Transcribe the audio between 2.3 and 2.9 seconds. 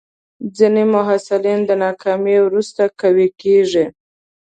وروسته